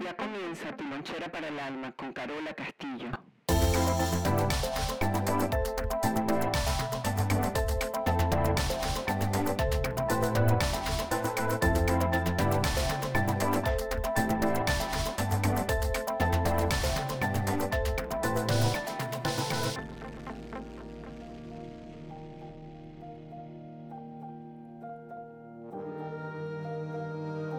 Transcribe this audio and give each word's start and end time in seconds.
Ya 0.00 0.14
comienza 0.14 0.76
tu 0.76 0.84
lonchera 0.84 1.30
para 1.30 1.48
el 1.48 1.58
alma 1.58 1.90
con 1.92 2.12
Carola 2.12 2.52
Castillo. 2.52 3.10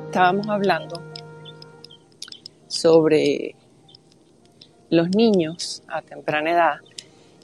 Estábamos 0.06 0.48
hablando 0.50 1.07
sobre 2.78 3.56
los 4.90 5.10
niños 5.10 5.84
a 5.88 6.02
temprana 6.02 6.52
edad. 6.52 6.76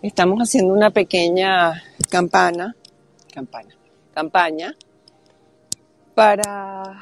Estamos 0.01 0.39
haciendo 0.39 0.73
una 0.73 0.91
pequeña 0.91 1.81
campana, 2.09 2.75
campaña 4.13 4.75
para 6.13 7.01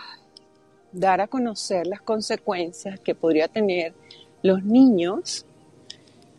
dar 0.92 1.22
a 1.22 1.28
conocer 1.28 1.88
las 1.88 2.02
consecuencias 2.02 3.00
que 3.00 3.16
podría 3.16 3.48
tener 3.48 3.94
los 4.42 4.64
niños 4.64 5.46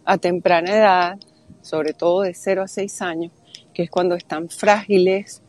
a 0.05 0.17
temprana 0.19 0.75
edad, 0.75 1.19
sobre 1.61 1.93
todo 1.93 2.23
de 2.23 2.33
0 2.35 2.63
a 2.63 2.69
6 2.69 3.03
años, 3.03 3.33
que 3.75 3.83
es 3.83 3.91
cuando 3.91 4.15
están 4.15 4.49
frágiles 4.49 5.43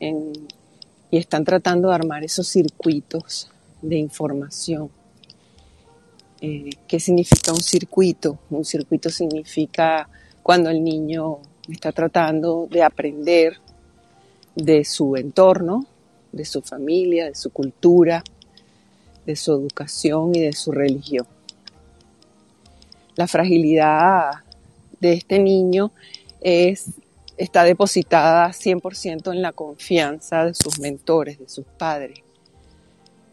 y 0.00 1.16
están 1.18 1.44
tratando 1.44 1.88
de 1.88 1.94
armar 1.94 2.22
esos 2.22 2.46
circuitos 2.46 3.50
de 3.82 3.96
información. 3.96 4.90
Eh, 6.40 6.70
¿Qué 6.86 7.00
significa 7.00 7.52
un 7.52 7.60
circuito? 7.60 8.38
Un 8.50 8.64
circuito 8.64 9.10
significa 9.10 10.08
cuando 10.42 10.70
el 10.70 10.84
niño 10.84 11.38
está 11.68 11.90
tratando 11.90 12.68
de 12.70 12.82
aprender 12.82 13.58
de 14.54 14.84
su 14.84 15.16
entorno, 15.16 15.86
de 16.30 16.44
su 16.44 16.62
familia, 16.62 17.26
de 17.26 17.34
su 17.34 17.50
cultura, 17.50 18.22
de 19.26 19.34
su 19.34 19.52
educación 19.52 20.34
y 20.34 20.40
de 20.40 20.52
su 20.52 20.70
religión. 20.70 21.26
La 23.16 23.26
fragilidad 23.26 24.30
de 25.00 25.14
este 25.14 25.40
niño 25.40 25.90
es, 26.40 26.90
está 27.36 27.64
depositada 27.64 28.48
100% 28.50 29.32
en 29.32 29.42
la 29.42 29.52
confianza 29.52 30.44
de 30.44 30.54
sus 30.54 30.78
mentores, 30.78 31.38
de 31.40 31.48
sus 31.48 31.66
padres, 31.66 32.20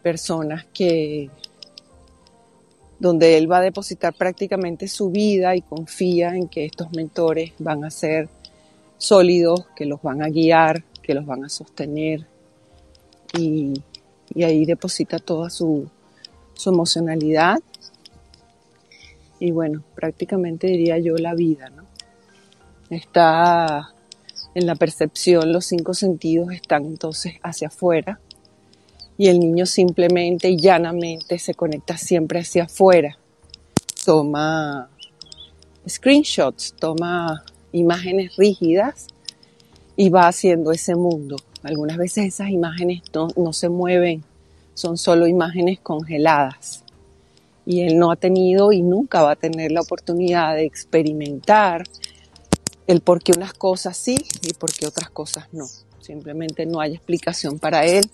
personas 0.02 0.66
que 0.74 1.30
donde 3.00 3.38
él 3.38 3.52
va 3.52 3.58
a 3.58 3.62
depositar 3.62 4.14
prácticamente 4.14 4.88
su 4.88 5.10
vida 5.10 5.56
y 5.56 5.62
confía 5.62 6.36
en 6.36 6.48
que 6.48 6.66
estos 6.66 6.92
mentores 6.94 7.54
van 7.60 7.84
a 7.84 7.92
ser 7.92 8.30
sólidos, 8.98 9.68
que 9.76 9.86
los 9.86 10.02
van 10.02 10.24
a 10.24 10.30
guiar, 10.30 10.84
que 11.02 11.14
los 11.14 11.26
van 11.26 11.44
a 11.44 11.50
sostener. 11.50 12.26
Y, 13.38 13.74
ahí 14.44 14.66
deposita 14.66 15.20
toda 15.20 15.50
su, 15.50 15.90
su 16.54 16.70
emocionalidad. 16.70 17.60
Y 19.40 19.52
bueno, 19.52 19.84
prácticamente 19.94 20.68
diría 20.68 20.98
yo 20.98 21.16
la 21.18 21.36
vida, 21.36 21.70
¿no? 21.70 21.84
Está 22.90 23.94
en 24.54 24.66
la 24.66 24.76
percepción, 24.76 25.52
los 25.52 25.66
cinco 25.66 25.94
sentidos 25.94 26.54
están 26.54 26.86
entonces 26.86 27.36
hacia 27.44 27.68
afuera 27.68 28.20
y 29.18 29.28
el 29.28 29.40
niño 29.40 29.66
simplemente 29.66 30.50
y 30.50 30.58
llanamente 30.58 31.40
se 31.40 31.54
conecta 31.54 31.98
siempre 31.98 32.40
hacia 32.40 32.64
afuera. 32.64 33.18
Toma 34.06 34.90
screenshots, 35.88 36.74
toma 36.80 37.44
imágenes 37.72 38.36
rígidas 38.36 39.08
y 39.96 40.10
va 40.10 40.28
haciendo 40.28 40.72
ese 40.72 40.96
mundo. 40.96 41.38
Algunas 41.64 41.98
veces 41.98 42.26
esas 42.26 42.50
imágenes 42.50 43.02
no, 43.14 43.28
no 43.36 43.54
se 43.54 43.70
mueven, 43.70 44.24
son 44.74 44.98
solo 44.98 45.28
imágenes 45.28 45.80
congeladas. 45.80 46.84
Y 47.66 47.82
él 47.82 47.98
no 47.98 48.12
ha 48.12 48.16
tenido 48.16 48.72
y 48.72 48.82
nunca 48.84 49.24
va 49.24 49.32
a 49.32 49.36
tener 49.36 49.72
la 49.72 49.82
oportunidad 49.82 50.56
de 50.56 50.66
experimentar 50.66 51.84
el 52.86 53.02
por 53.02 53.24
qué 53.24 53.32
unas 53.32 53.54
cosas 53.54 53.98
sí 53.98 54.16
y 54.44 54.54
por 54.54 54.72
qué 54.72 54.86
otras 54.86 55.10
cosas 55.10 55.48
no. 55.52 55.66
Simplemente 56.00 56.68
no 56.68 56.80
hay 56.80 56.94
explicación 56.94 57.58
para 57.58 57.86
él. 57.86 58.06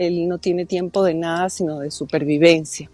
Él 0.00 0.28
no 0.28 0.38
tiene 0.38 0.64
tiempo 0.64 1.04
de 1.04 1.12
nada 1.12 1.50
sino 1.50 1.80
de 1.80 1.90
supervivencia. 1.90 2.90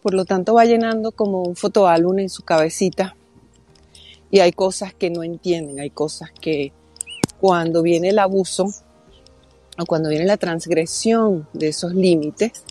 Por 0.00 0.14
lo 0.14 0.24
tanto 0.24 0.54
va 0.54 0.64
llenando 0.64 1.12
como 1.12 1.42
un 1.42 1.54
fotoálbum 1.54 2.20
en 2.20 2.30
su 2.30 2.42
cabecita 2.44 3.14
y 4.30 4.40
hay 4.40 4.52
cosas 4.52 4.94
que 4.94 5.10
no 5.10 5.22
entienden, 5.22 5.80
hay 5.80 5.90
cosas 5.90 6.30
que 6.32 6.72
cuando 7.38 7.82
viene 7.82 8.08
el 8.08 8.18
abuso 8.18 8.72
o 9.78 9.84
cuando 9.84 10.08
viene 10.08 10.24
la 10.24 10.38
transgresión 10.38 11.46
de 11.52 11.68
esos 11.68 11.92
límites, 11.94 12.64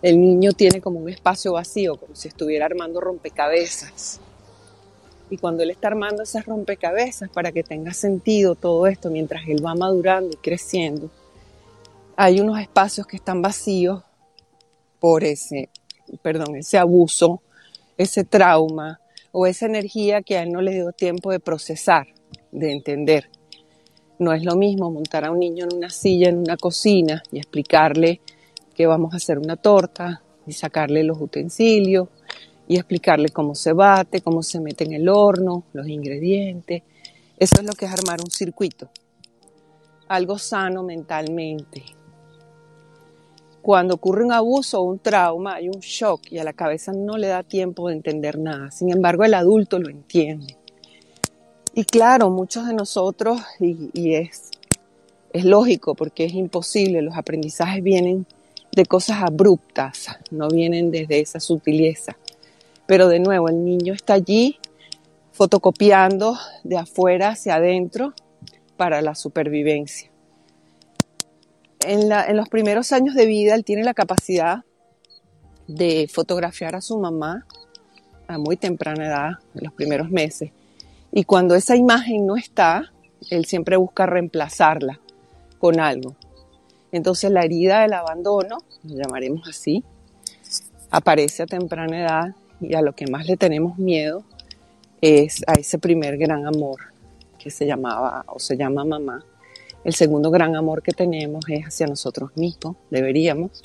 el 0.00 0.18
niño 0.18 0.52
tiene 0.52 0.80
como 0.80 1.00
un 1.00 1.10
espacio 1.10 1.52
vacío, 1.52 1.96
como 1.96 2.16
si 2.16 2.28
estuviera 2.28 2.64
armando 2.64 2.98
rompecabezas. 2.98 4.20
Y 5.28 5.36
cuando 5.36 5.64
él 5.64 5.70
está 5.70 5.88
armando 5.88 6.22
esas 6.22 6.46
rompecabezas 6.46 7.28
para 7.28 7.52
que 7.52 7.62
tenga 7.62 7.92
sentido 7.92 8.54
todo 8.54 8.86
esto 8.86 9.10
mientras 9.10 9.46
él 9.48 9.62
va 9.62 9.74
madurando 9.74 10.30
y 10.32 10.36
creciendo, 10.36 11.10
hay 12.20 12.40
unos 12.40 12.58
espacios 12.58 13.06
que 13.06 13.14
están 13.14 13.42
vacíos 13.42 14.02
por 14.98 15.22
ese, 15.22 15.68
perdón, 16.20 16.56
ese 16.56 16.76
abuso, 16.76 17.42
ese 17.96 18.24
trauma 18.24 19.00
o 19.30 19.46
esa 19.46 19.66
energía 19.66 20.20
que 20.22 20.36
a 20.36 20.42
él 20.42 20.50
no 20.50 20.60
le 20.60 20.72
dio 20.72 20.90
tiempo 20.90 21.30
de 21.30 21.38
procesar, 21.38 22.08
de 22.50 22.72
entender. 22.72 23.30
No 24.18 24.32
es 24.32 24.42
lo 24.42 24.56
mismo 24.56 24.90
montar 24.90 25.26
a 25.26 25.30
un 25.30 25.38
niño 25.38 25.66
en 25.70 25.76
una 25.76 25.90
silla, 25.90 26.28
en 26.28 26.38
una 26.38 26.56
cocina 26.56 27.22
y 27.30 27.38
explicarle 27.38 28.20
que 28.74 28.88
vamos 28.88 29.14
a 29.14 29.18
hacer 29.18 29.38
una 29.38 29.54
torta 29.54 30.20
y 30.44 30.52
sacarle 30.54 31.04
los 31.04 31.20
utensilios 31.20 32.08
y 32.66 32.78
explicarle 32.78 33.28
cómo 33.28 33.54
se 33.54 33.72
bate, 33.72 34.22
cómo 34.22 34.42
se 34.42 34.58
mete 34.58 34.82
en 34.82 34.94
el 34.94 35.08
horno, 35.08 35.66
los 35.72 35.86
ingredientes. 35.86 36.82
Eso 37.38 37.60
es 37.60 37.64
lo 37.64 37.74
que 37.74 37.84
es 37.84 37.92
armar 37.92 38.18
un 38.20 38.30
circuito. 38.32 38.90
Algo 40.08 40.36
sano 40.36 40.82
mentalmente. 40.82 41.97
Cuando 43.62 43.94
ocurre 43.94 44.24
un 44.24 44.32
abuso 44.32 44.80
o 44.80 44.84
un 44.84 44.98
trauma, 44.98 45.56
hay 45.56 45.68
un 45.68 45.80
shock 45.80 46.30
y 46.30 46.38
a 46.38 46.44
la 46.44 46.52
cabeza 46.52 46.92
no 46.92 47.18
le 47.18 47.28
da 47.28 47.42
tiempo 47.42 47.88
de 47.88 47.94
entender 47.94 48.38
nada. 48.38 48.70
Sin 48.70 48.90
embargo, 48.90 49.24
el 49.24 49.34
adulto 49.34 49.78
lo 49.78 49.90
entiende. 49.90 50.56
Y 51.74 51.84
claro, 51.84 52.30
muchos 52.30 52.66
de 52.66 52.74
nosotros, 52.74 53.40
y, 53.60 54.14
es, 54.14 54.50
es 55.32 55.44
lógico 55.44 55.94
porque 55.94 56.24
es 56.24 56.34
imposible, 56.34 57.02
los 57.02 57.16
aprendizajes 57.16 57.82
vienen 57.82 58.26
de 58.72 58.86
cosas 58.86 59.22
abruptas, 59.22 60.08
no 60.30 60.48
vienen 60.48 60.90
desde 60.90 61.20
esa 61.20 61.40
sutileza. 61.40 62.16
Pero 62.86 63.08
de 63.08 63.20
nuevo, 63.20 63.48
el 63.48 63.64
niño 63.64 63.92
está 63.92 64.14
allí 64.14 64.58
fotocopiando 65.32 66.36
de 66.64 66.78
afuera 66.78 67.30
hacia 67.30 67.56
adentro 67.56 68.14
para 68.76 69.02
la 69.02 69.14
supervivencia. 69.14 70.10
En, 71.80 72.36
los 72.36 72.48
primeros 72.48 72.92
años 72.92 73.14
de 73.14 73.26
vida, 73.26 73.54
él 73.54 73.64
tiene 73.64 73.84
la 73.84 73.94
capacidad 73.94 74.64
de 75.66 76.08
fotografiar 76.12 76.74
a 76.74 76.80
su 76.80 76.98
mamá 76.98 77.46
a 78.26 78.38
muy 78.38 78.56
temprana 78.56 79.06
edad, 79.06 79.30
en 79.54 79.64
los 79.64 79.72
primeros 79.72 80.10
meses. 80.10 80.50
Y 81.12 81.24
cuando 81.24 81.54
esa 81.54 81.76
imagen 81.76 82.26
no 82.26 82.36
está, 82.36 82.92
él 83.30 83.46
siempre 83.46 83.76
busca 83.76 84.06
reemplazarla 84.06 85.00
con 85.58 85.80
algo. 85.80 86.14
Entonces 86.92 87.30
la 87.30 87.44
herida 87.44 87.80
del 87.80 87.94
abandono, 87.94 88.58
lo 88.84 88.96
llamaremos 88.96 89.48
así, 89.48 89.84
aparece 90.90 91.42
a 91.42 91.46
temprana 91.46 92.00
edad 92.00 92.34
y 92.60 92.74
a 92.74 92.82
lo 92.82 92.94
que 92.94 93.06
más 93.06 93.26
le 93.26 93.36
tenemos 93.36 93.78
miedo 93.78 94.24
es 95.00 95.42
a 95.46 95.52
ese 95.52 95.78
primer 95.78 96.16
gran 96.18 96.46
amor 96.46 96.80
que 97.38 97.50
se 97.50 97.66
llamaba 97.66 98.24
o 98.26 98.38
se 98.38 98.56
llama 98.56 98.84
mamá. 98.84 99.24
El 99.88 99.94
segundo 99.94 100.30
gran 100.30 100.54
amor 100.54 100.82
que 100.82 100.92
tenemos 100.92 101.46
es 101.48 101.64
hacia 101.64 101.86
nosotros 101.86 102.36
mismos, 102.36 102.76
deberíamos. 102.90 103.62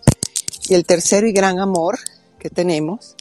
Y 0.69 0.73
el 0.73 0.85
tercero 0.85 1.27
y 1.27 1.33
gran 1.33 1.59
amor 1.59 1.99
que 2.39 2.49
tenemos 2.49 3.17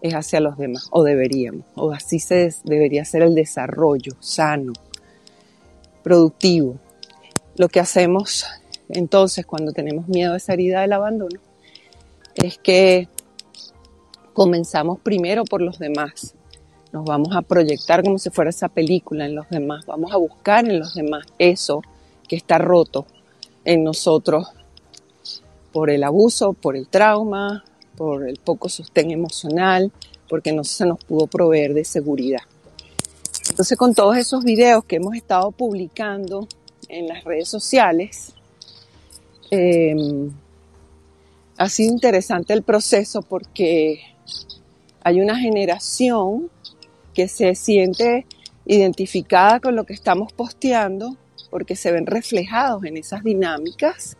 es 0.00 0.14
hacia 0.14 0.38
los 0.38 0.56
demás, 0.56 0.86
o 0.92 1.02
deberíamos, 1.02 1.66
o 1.74 1.90
así 1.90 2.20
se 2.20 2.54
debería 2.62 3.04
ser 3.04 3.22
el 3.22 3.34
desarrollo 3.34 4.12
sano, 4.20 4.74
productivo. 6.04 6.76
Lo 7.56 7.68
que 7.68 7.80
hacemos 7.80 8.46
entonces 8.90 9.44
cuando 9.44 9.72
tenemos 9.72 10.06
miedo 10.06 10.34
a 10.34 10.36
esa 10.36 10.52
herida 10.52 10.82
del 10.82 10.92
abandono 10.92 11.40
es 12.36 12.58
que 12.58 13.08
comenzamos 14.34 15.00
primero 15.00 15.42
por 15.42 15.62
los 15.62 15.80
demás. 15.80 16.36
Nos 16.92 17.04
vamos 17.04 17.34
a 17.34 17.42
proyectar 17.42 18.04
como 18.04 18.18
si 18.18 18.30
fuera 18.30 18.50
esa 18.50 18.68
película 18.68 19.26
en 19.26 19.34
los 19.34 19.48
demás. 19.48 19.84
Vamos 19.84 20.12
a 20.12 20.16
buscar 20.16 20.64
en 20.64 20.78
los 20.78 20.94
demás 20.94 21.26
eso 21.36 21.82
que 22.30 22.36
está 22.36 22.58
roto 22.58 23.08
en 23.64 23.82
nosotros 23.82 24.46
por 25.72 25.90
el 25.90 26.04
abuso, 26.04 26.52
por 26.52 26.76
el 26.76 26.86
trauma, 26.86 27.64
por 27.96 28.28
el 28.28 28.36
poco 28.36 28.68
sostén 28.68 29.10
emocional, 29.10 29.90
porque 30.28 30.52
no 30.52 30.62
se 30.62 30.86
nos 30.86 31.02
pudo 31.02 31.26
proveer 31.26 31.74
de 31.74 31.84
seguridad. 31.84 32.42
Entonces 33.48 33.76
con 33.76 33.94
todos 33.96 34.16
esos 34.16 34.44
videos 34.44 34.84
que 34.84 34.96
hemos 34.96 35.16
estado 35.16 35.50
publicando 35.50 36.46
en 36.88 37.08
las 37.08 37.24
redes 37.24 37.48
sociales, 37.48 38.32
em, 39.50 40.30
ha 41.56 41.68
sido 41.68 41.92
interesante 41.92 42.52
el 42.52 42.62
proceso 42.62 43.22
porque 43.22 44.02
hay 45.02 45.20
una 45.20 45.36
generación 45.36 46.48
que 47.12 47.26
se 47.26 47.56
siente 47.56 48.24
identificada 48.66 49.58
con 49.58 49.74
lo 49.74 49.82
que 49.82 49.94
estamos 49.94 50.32
posteando 50.32 51.16
porque 51.50 51.76
se 51.76 51.92
ven 51.92 52.06
reflejados 52.06 52.84
en 52.84 52.96
esas 52.96 53.22
dinámicas 53.22 54.16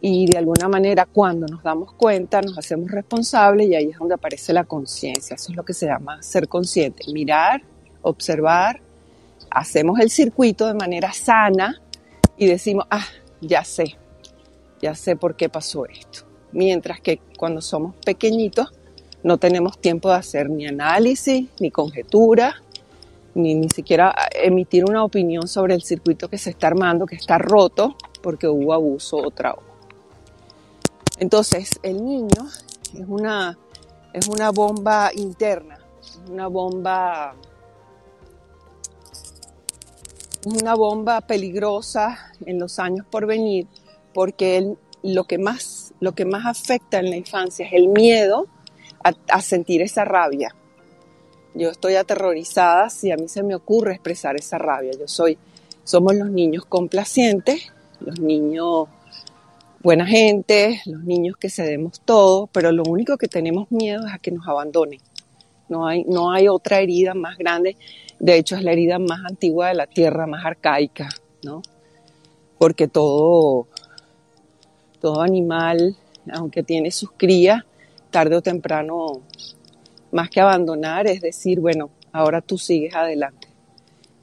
y 0.00 0.26
de 0.26 0.38
alguna 0.38 0.68
manera 0.68 1.06
cuando 1.06 1.46
nos 1.46 1.62
damos 1.62 1.92
cuenta 1.92 2.40
nos 2.40 2.56
hacemos 2.56 2.90
responsables 2.90 3.68
y 3.68 3.74
ahí 3.74 3.90
es 3.90 3.98
donde 3.98 4.14
aparece 4.14 4.52
la 4.52 4.64
conciencia. 4.64 5.34
Eso 5.34 5.50
es 5.50 5.56
lo 5.56 5.64
que 5.64 5.74
se 5.74 5.86
llama 5.86 6.22
ser 6.22 6.48
consciente, 6.48 7.04
mirar, 7.12 7.62
observar, 8.02 8.80
hacemos 9.50 9.98
el 10.00 10.10
circuito 10.10 10.66
de 10.66 10.74
manera 10.74 11.12
sana 11.12 11.80
y 12.36 12.46
decimos, 12.46 12.86
ah, 12.90 13.06
ya 13.40 13.64
sé, 13.64 13.96
ya 14.80 14.94
sé 14.94 15.16
por 15.16 15.36
qué 15.36 15.48
pasó 15.48 15.86
esto. 15.86 16.20
Mientras 16.52 17.00
que 17.00 17.20
cuando 17.36 17.60
somos 17.60 17.94
pequeñitos 18.04 18.72
no 19.22 19.38
tenemos 19.38 19.80
tiempo 19.80 20.10
de 20.10 20.16
hacer 20.16 20.48
ni 20.48 20.66
análisis, 20.66 21.48
ni 21.58 21.70
conjetura, 21.70 22.62
ni 23.34 23.54
ni 23.54 23.68
siquiera 23.68 24.14
emitir 24.32 24.84
una 24.84 25.04
opinión 25.04 25.48
sobre 25.48 25.74
el 25.74 25.82
circuito 25.82 26.28
que 26.28 26.38
se 26.38 26.50
está 26.50 26.68
armando, 26.68 27.06
que 27.06 27.16
está 27.16 27.38
roto 27.38 27.96
porque 28.22 28.48
hubo 28.48 28.72
abuso 28.72 29.16
o 29.18 29.30
trauma. 29.30 29.62
Entonces, 31.18 31.80
el 31.82 32.04
niño 32.04 32.46
es 32.94 33.04
una, 33.06 33.58
es 34.12 34.28
una 34.28 34.50
bomba 34.50 35.10
interna, 35.14 35.78
una 36.30 36.46
bomba, 36.46 37.34
una 40.44 40.74
bomba 40.74 41.20
peligrosa 41.20 42.32
en 42.46 42.58
los 42.58 42.78
años 42.78 43.04
por 43.10 43.26
venir, 43.26 43.66
porque 44.14 44.74
lo, 45.02 45.24
que 45.24 45.38
más, 45.38 45.92
lo 46.00 46.12
que 46.12 46.24
más 46.24 46.46
afecta 46.46 47.00
en 47.00 47.10
la 47.10 47.16
infancia 47.16 47.66
es 47.66 47.72
el 47.72 47.88
miedo 47.88 48.46
a 49.02 49.40
sentir 49.40 49.80
esa 49.80 50.04
rabia. 50.04 50.54
Yo 51.54 51.70
estoy 51.70 51.94
aterrorizada 51.94 52.90
si 52.90 53.10
a 53.10 53.16
mí 53.16 53.28
se 53.28 53.42
me 53.42 53.54
ocurre 53.54 53.92
expresar 53.92 54.36
esa 54.36 54.58
rabia. 54.58 54.92
Yo 54.98 55.08
soy, 55.08 55.38
somos 55.84 56.14
los 56.14 56.30
niños 56.30 56.64
complacientes, 56.66 57.72
los 58.00 58.20
niños 58.20 58.88
buena 59.80 60.06
gente, 60.06 60.80
los 60.86 61.04
niños 61.04 61.36
que 61.36 61.50
cedemos 61.50 62.00
todo, 62.00 62.48
pero 62.48 62.72
lo 62.72 62.82
único 62.82 63.16
que 63.16 63.28
tenemos 63.28 63.70
miedo 63.70 64.06
es 64.06 64.12
a 64.12 64.18
que 64.18 64.30
nos 64.30 64.46
abandonen. 64.46 65.00
No 65.68 65.86
hay, 65.86 66.04
no 66.04 66.32
hay 66.32 66.48
otra 66.48 66.80
herida 66.80 67.14
más 67.14 67.36
grande, 67.36 67.76
de 68.18 68.36
hecho 68.36 68.56
es 68.56 68.62
la 68.62 68.72
herida 68.72 68.98
más 68.98 69.20
antigua 69.24 69.68
de 69.68 69.74
la 69.74 69.86
tierra, 69.86 70.26
más 70.26 70.44
arcaica, 70.44 71.08
¿no? 71.42 71.62
Porque 72.58 72.88
todo, 72.88 73.68
todo 75.00 75.20
animal, 75.20 75.96
aunque 76.32 76.62
tiene 76.62 76.90
sus 76.90 77.10
crías, 77.12 77.64
tarde 78.10 78.36
o 78.36 78.42
temprano, 78.42 79.20
más 80.12 80.30
que 80.30 80.40
abandonar, 80.40 81.06
es 81.06 81.20
decir, 81.20 81.60
bueno, 81.60 81.90
ahora 82.12 82.40
tú 82.40 82.58
sigues 82.58 82.94
adelante 82.94 83.48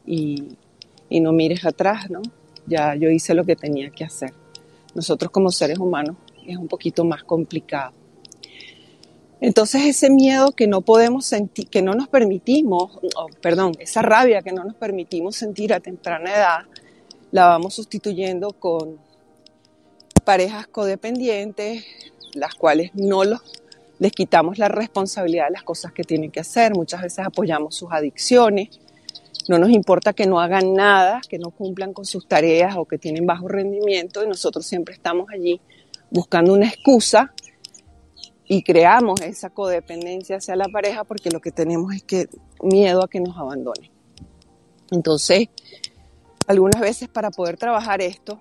y, 0.05 0.57
y 1.09 1.19
no 1.19 1.31
mires 1.31 1.65
atrás, 1.65 2.09
¿no? 2.09 2.21
Ya 2.67 2.95
yo 2.95 3.09
hice 3.09 3.33
lo 3.33 3.45
que 3.45 3.55
tenía 3.55 3.89
que 3.91 4.03
hacer 4.03 4.33
nosotros 4.95 5.29
como 5.29 5.51
seres 5.51 5.77
humanos 5.77 6.15
es 6.47 6.57
un 6.57 6.67
poquito 6.67 7.03
más 7.03 7.23
complicado. 7.23 7.91
Entonces 9.41 9.83
ese 9.83 10.09
miedo 10.09 10.53
que 10.53 10.65
no 10.65 10.81
podemos 10.81 11.25
sentir, 11.25 11.67
que 11.67 11.81
no 11.81 11.93
nos 11.93 12.07
permitimos, 12.07 12.99
perdón, 13.41 13.73
esa 13.79 14.01
rabia 14.01 14.41
que 14.41 14.53
no 14.53 14.63
nos 14.63 14.75
permitimos 14.75 15.35
sentir 15.35 15.73
a 15.73 15.81
temprana 15.81 16.33
edad, 16.33 16.59
la 17.31 17.47
vamos 17.47 17.75
sustituyendo 17.75 18.51
con 18.51 18.97
parejas 20.23 20.67
codependientes, 20.67 21.83
las 22.33 22.55
cuales 22.55 22.91
no 22.95 23.25
los, 23.25 23.41
les 23.99 24.11
quitamos 24.11 24.57
la 24.57 24.67
responsabilidad 24.67 25.45
de 25.45 25.51
las 25.51 25.63
cosas 25.63 25.91
que 25.91 26.03
tienen 26.03 26.31
que 26.31 26.39
hacer, 26.39 26.73
muchas 26.73 27.01
veces 27.01 27.25
apoyamos 27.25 27.75
sus 27.75 27.91
adicciones, 27.91 28.79
no 29.47 29.59
nos 29.59 29.69
importa 29.69 30.13
que 30.13 30.25
no 30.25 30.39
hagan 30.39 30.73
nada, 30.73 31.21
que 31.27 31.37
no 31.37 31.51
cumplan 31.51 31.93
con 31.93 32.05
sus 32.05 32.27
tareas 32.27 32.75
o 32.77 32.85
que 32.85 32.97
tienen 32.97 33.25
bajo 33.25 33.47
rendimiento 33.47 34.23
y 34.23 34.27
nosotros 34.27 34.65
siempre 34.65 34.95
estamos 34.95 35.27
allí 35.31 35.61
buscando 36.09 36.53
una 36.53 36.67
excusa 36.67 37.33
y 38.47 38.63
creamos 38.63 39.21
esa 39.21 39.49
codependencia 39.49 40.37
hacia 40.37 40.55
la 40.55 40.67
pareja 40.67 41.03
porque 41.03 41.29
lo 41.29 41.41
que 41.41 41.51
tenemos 41.51 41.93
es 41.93 42.03
que 42.03 42.27
miedo 42.61 43.03
a 43.03 43.07
que 43.07 43.19
nos 43.19 43.37
abandone. 43.37 43.91
Entonces, 44.91 45.49
algunas 46.47 46.81
veces 46.81 47.09
para 47.09 47.31
poder 47.31 47.57
trabajar 47.57 48.01
esto, 48.01 48.39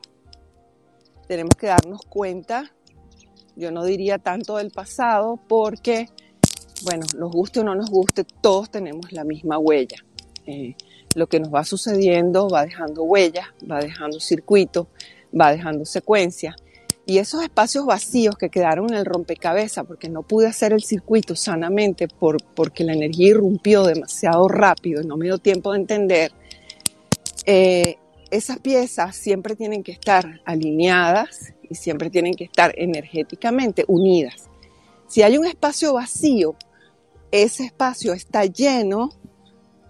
tenemos 1.26 1.54
que 1.58 1.68
darnos 1.68 2.02
cuenta, 2.02 2.70
yo 3.56 3.70
no 3.70 3.84
diría 3.84 4.18
tanto 4.18 4.56
del 4.56 4.70
pasado, 4.70 5.38
porque, 5.48 6.08
bueno, 6.82 7.06
nos 7.16 7.30
guste 7.30 7.60
o 7.60 7.64
no 7.64 7.74
nos 7.74 7.90
guste, 7.90 8.24
todos 8.40 8.70
tenemos 8.70 9.12
la 9.12 9.24
misma 9.24 9.58
huella. 9.58 9.96
Eh, 10.46 10.74
lo 11.14 11.28
que 11.28 11.40
nos 11.40 11.54
va 11.54 11.64
sucediendo 11.64 12.48
va 12.48 12.64
dejando 12.64 13.02
huellas, 13.04 13.46
va 13.70 13.78
dejando 13.78 14.20
circuitos, 14.20 14.86
va 15.38 15.52
dejando 15.52 15.84
secuencias. 15.84 16.56
Y 17.06 17.18
esos 17.18 17.42
espacios 17.42 17.84
vacíos 17.84 18.36
que 18.36 18.48
quedaron 18.48 18.90
en 18.90 18.98
el 18.98 19.04
rompecabezas, 19.04 19.84
porque 19.86 20.08
no 20.08 20.22
pude 20.22 20.46
hacer 20.46 20.72
el 20.72 20.82
circuito 20.82 21.36
sanamente 21.36 22.08
por, 22.08 22.42
porque 22.54 22.82
la 22.82 22.94
energía 22.94 23.28
irrumpió 23.28 23.84
demasiado 23.84 24.48
rápido 24.48 25.02
y 25.02 25.06
no 25.06 25.16
me 25.16 25.26
dio 25.26 25.38
tiempo 25.38 25.72
de 25.72 25.78
entender, 25.78 26.32
eh, 27.44 27.96
esas 28.30 28.58
piezas 28.58 29.16
siempre 29.16 29.56
tienen 29.56 29.82
que 29.82 29.92
estar 29.92 30.40
alineadas 30.44 31.52
y 31.68 31.74
siempre 31.74 32.10
tienen 32.10 32.34
que 32.34 32.44
estar 32.44 32.72
energéticamente 32.76 33.84
unidas. 33.88 34.48
Si 35.08 35.22
hay 35.22 35.38
un 35.38 35.46
espacio 35.46 35.94
vacío, 35.94 36.56
ese 37.30 37.64
espacio 37.64 38.12
está 38.12 38.44
lleno 38.44 39.10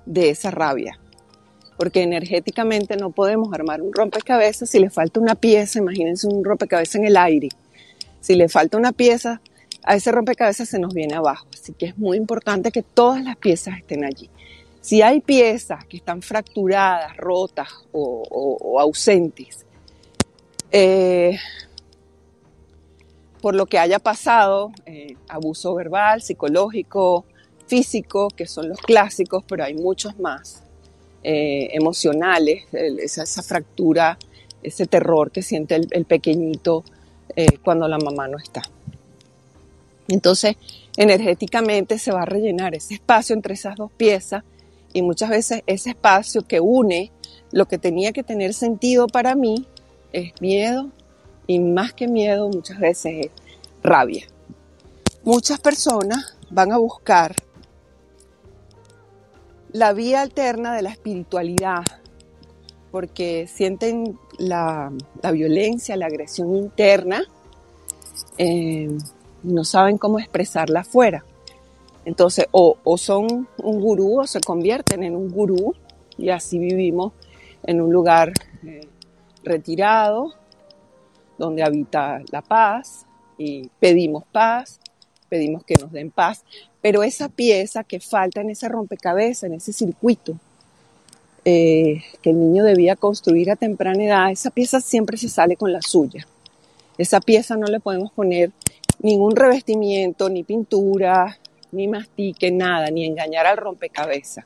de 0.06 0.30
esa 0.30 0.50
rabia, 0.50 0.98
porque 1.76 2.02
energéticamente 2.02 2.96
no 2.96 3.10
podemos 3.10 3.52
armar 3.52 3.82
un 3.82 3.92
rompecabezas 3.92 4.70
si 4.70 4.78
le 4.78 4.90
falta 4.90 5.20
una 5.20 5.34
pieza, 5.34 5.78
imagínense 5.78 6.26
un 6.26 6.44
rompecabezas 6.44 6.96
en 6.96 7.06
el 7.06 7.16
aire, 7.16 7.48
si 8.20 8.34
le 8.34 8.48
falta 8.48 8.78
una 8.78 8.92
pieza, 8.92 9.40
a 9.82 9.96
ese 9.96 10.12
rompecabezas 10.12 10.68
se 10.68 10.78
nos 10.78 10.94
viene 10.94 11.14
abajo, 11.14 11.46
así 11.52 11.74
que 11.74 11.86
es 11.86 11.98
muy 11.98 12.16
importante 12.16 12.72
que 12.72 12.82
todas 12.82 13.22
las 13.22 13.36
piezas 13.36 13.78
estén 13.78 14.04
allí. 14.04 14.30
Si 14.84 15.00
hay 15.00 15.22
piezas 15.22 15.86
que 15.86 15.96
están 15.96 16.20
fracturadas, 16.20 17.16
rotas 17.16 17.70
o, 17.90 18.78
ausentes, 18.78 19.64
eh, 20.70 21.38
por 23.40 23.54
lo 23.54 23.64
que 23.64 23.78
haya 23.78 23.98
pasado, 23.98 24.72
eh, 24.84 25.16
abuso 25.26 25.74
verbal, 25.74 26.20
psicológico, 26.20 27.24
físico, 27.66 28.28
que 28.28 28.44
son 28.44 28.68
los 28.68 28.78
clásicos, 28.78 29.42
pero 29.48 29.64
hay 29.64 29.72
muchos 29.72 30.18
más 30.18 30.62
eh, 31.22 31.70
emocionales, 31.72 32.64
esa, 32.74 33.42
fractura, 33.42 34.18
ese 34.62 34.84
terror 34.84 35.30
que 35.30 35.40
siente 35.40 35.76
el, 35.76 36.04
pequeñito 36.04 36.84
cuando 37.62 37.88
la 37.88 37.96
mamá 37.96 38.28
no 38.28 38.36
está. 38.36 38.60
Entonces, 40.08 40.56
energéticamente 40.98 41.98
se 41.98 42.12
va 42.12 42.20
a 42.20 42.26
rellenar 42.26 42.74
ese 42.74 42.92
espacio 42.92 43.34
entre 43.34 43.54
esas 43.54 43.76
dos 43.76 43.90
piezas 43.90 44.44
y 44.94 45.02
muchas 45.02 45.28
veces 45.28 45.62
ese 45.66 45.90
espacio 45.90 46.46
que 46.46 46.60
une 46.60 47.12
lo 47.52 47.66
que 47.66 47.76
tenía 47.76 48.12
que 48.12 48.22
tener 48.22 48.54
sentido 48.54 49.06
para 49.06 49.34
mí 49.34 49.66
es 50.12 50.32
miedo 50.40 50.88
y 51.46 51.58
más 51.58 51.92
que 51.92 52.08
miedo 52.08 52.48
muchas 52.48 52.78
veces 52.78 53.26
es 53.26 53.30
rabia. 53.82 54.26
Muchas 55.24 55.60
personas 55.60 56.38
van 56.50 56.72
a 56.72 56.78
buscar 56.78 57.34
la 59.72 59.92
vía 59.92 60.22
alterna 60.22 60.74
de 60.76 60.82
la 60.82 60.90
espiritualidad, 60.90 61.82
porque 62.92 63.48
sienten 63.52 64.16
la, 64.38 64.92
violencia, 65.32 65.96
la 65.96 66.06
agresión 66.06 66.54
interna, 66.54 67.24
eh, 68.38 68.96
no 69.42 69.64
saben 69.64 69.98
cómo 69.98 70.20
expresarla 70.20 70.80
afuera. 70.80 71.24
Entonces, 72.04 72.46
o, 72.50 72.76
son 72.98 73.48
un 73.58 73.80
gurú 73.80 74.20
o 74.20 74.26
se 74.26 74.40
convierten 74.40 75.02
en 75.02 75.16
un 75.16 75.30
gurú 75.30 75.74
y 76.18 76.30
así 76.30 76.58
vivimos 76.58 77.12
en 77.62 77.80
un 77.80 77.92
lugar 77.92 78.32
eh, 78.64 78.86
retirado, 79.42 80.34
donde 81.38 81.62
habita 81.62 82.22
la 82.30 82.42
paz 82.42 83.06
y 83.38 83.68
pedimos 83.80 84.24
paz, 84.30 84.80
pedimos 85.28 85.64
que 85.64 85.74
nos 85.80 85.90
den 85.90 86.10
paz, 86.10 86.44
pero 86.80 87.02
esa 87.02 87.28
pieza 87.28 87.82
que 87.84 88.00
falta 88.00 88.42
en 88.42 88.50
ese 88.50 88.68
rompecabezas, 88.68 89.44
en 89.44 89.54
ese 89.54 89.72
circuito 89.72 90.36
eh, 91.46 92.02
que 92.22 92.30
el 92.30 92.38
niño 92.38 92.64
debía 92.64 92.96
construir 92.96 93.50
a 93.50 93.56
temprana 93.56 94.02
edad, 94.02 94.30
esa 94.30 94.50
pieza 94.50 94.80
siempre 94.80 95.16
se 95.16 95.28
sale 95.28 95.56
con 95.56 95.72
la 95.72 95.82
suya. 95.82 96.26
Esa 96.96 97.20
pieza 97.20 97.56
no 97.56 97.66
le 97.66 97.80
podemos 97.80 98.12
poner 98.12 98.50
ningún 99.00 99.36
revestimiento, 99.36 100.30
ni 100.30 100.42
pintura, 100.42 101.38
ni 101.74 101.88
mastique, 101.88 102.50
nada, 102.50 102.90
ni 102.90 103.04
engañar 103.04 103.46
al 103.46 103.56
rompecabezas. 103.56 104.44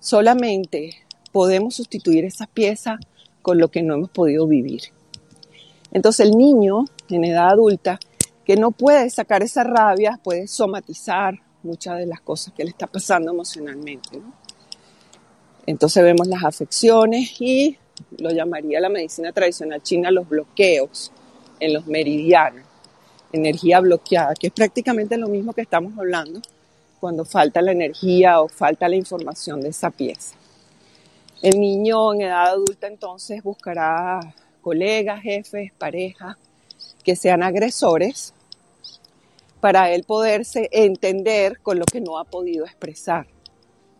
Solamente 0.00 0.94
podemos 1.32 1.74
sustituir 1.74 2.24
esas 2.24 2.48
piezas 2.48 2.98
con 3.42 3.58
lo 3.58 3.68
que 3.68 3.82
no 3.82 3.94
hemos 3.94 4.10
podido 4.10 4.46
vivir. 4.46 4.82
Entonces 5.92 6.26
el 6.26 6.36
niño 6.36 6.84
en 7.08 7.24
edad 7.24 7.50
adulta 7.50 7.98
que 8.44 8.56
no 8.56 8.70
puede 8.70 9.10
sacar 9.10 9.42
esa 9.42 9.64
rabia 9.64 10.18
puede 10.22 10.46
somatizar 10.48 11.38
muchas 11.62 11.98
de 11.98 12.06
las 12.06 12.20
cosas 12.20 12.54
que 12.54 12.64
le 12.64 12.70
está 12.70 12.86
pasando 12.86 13.30
emocionalmente. 13.30 14.20
Entonces 15.66 16.02
vemos 16.02 16.26
las 16.26 16.44
afecciones 16.44 17.40
y 17.40 17.76
lo 18.18 18.30
llamaría 18.30 18.80
la 18.80 18.88
medicina 18.88 19.32
tradicional 19.32 19.82
china 19.82 20.10
los 20.10 20.28
bloqueos 20.28 21.12
en 21.60 21.74
los 21.74 21.86
meridianos, 21.86 22.64
energía 23.32 23.80
bloqueada, 23.80 24.34
que 24.34 24.48
es 24.48 24.52
prácticamente 24.52 25.16
lo 25.16 25.28
mismo 25.28 25.52
que 25.52 25.62
estamos 25.62 25.96
hablando 25.98 26.40
cuando 27.00 27.24
falta 27.24 27.62
la 27.62 27.72
energía 27.72 28.40
o 28.40 28.48
falta 28.48 28.88
la 28.88 28.96
información 28.96 29.60
de 29.60 29.68
esa 29.68 29.90
pieza. 29.90 30.34
El 31.42 31.60
niño 31.60 32.14
en 32.14 32.22
edad 32.22 32.48
adulta 32.48 32.88
entonces 32.88 33.42
buscará 33.42 34.34
colegas, 34.60 35.22
jefes, 35.22 35.72
parejas 35.78 36.36
que 37.04 37.14
sean 37.14 37.42
agresores 37.42 38.34
para 39.60 39.90
él 39.92 40.04
poderse 40.04 40.68
entender 40.72 41.60
con 41.60 41.78
lo 41.78 41.84
que 41.84 42.00
no 42.00 42.18
ha 42.18 42.24
podido 42.24 42.64
expresar. 42.64 43.26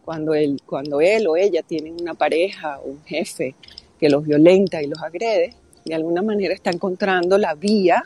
Cuando 0.05 0.35
él, 0.35 0.61
cuando 0.65 1.01
él 1.01 1.27
o 1.27 1.37
ella 1.37 1.63
tienen 1.63 2.01
una 2.01 2.15
pareja 2.15 2.81
o 2.81 2.89
un 2.89 3.05
jefe 3.05 3.55
que 4.01 4.09
los 4.09 4.25
violenta 4.25 4.83
y 4.83 4.87
los 4.87 5.03
agrede, 5.03 5.55
de 5.85 5.95
alguna 5.95 6.23
manera 6.23 6.55
está 6.55 6.71
encontrando 6.71 7.39
la 7.39 7.55
vía 7.55 8.05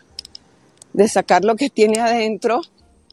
de 0.92 1.08
sacar 1.08 1.44
lo 1.44 1.56
que 1.56 1.70
tiene 1.70 2.00
adentro, 2.00 2.60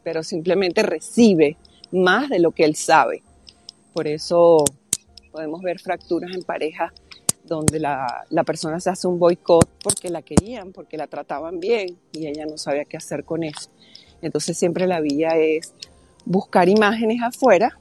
pero 0.03 0.23
simplemente 0.23 0.83
recibe 0.83 1.57
más 1.91 2.29
de 2.29 2.39
lo 2.39 2.51
que 2.51 2.65
él 2.65 2.75
sabe. 2.75 3.23
Por 3.93 4.07
eso 4.07 4.63
podemos 5.31 5.61
ver 5.61 5.79
fracturas 5.79 6.31
en 6.33 6.43
pareja 6.43 6.93
donde 7.43 7.79
la, 7.79 8.25
la, 8.29 8.43
persona 8.43 8.79
se 8.79 8.89
hace 8.89 9.07
un 9.07 9.17
boicot 9.17 9.67
porque 9.81 10.09
la 10.09 10.21
querían, 10.21 10.71
porque 10.71 10.97
la 10.97 11.07
trataban 11.07 11.59
bien 11.59 11.97
y 12.11 12.27
ella 12.27 12.45
no 12.45 12.57
sabía 12.57 12.85
qué 12.85 12.97
hacer 12.97 13.23
con 13.23 13.43
eso. 13.43 13.69
Entonces 14.21 14.57
siempre 14.57 14.85
la 14.85 14.99
vía 14.99 15.37
es 15.37 15.73
buscar 16.25 16.69
imágenes 16.69 17.21
afuera, 17.23 17.79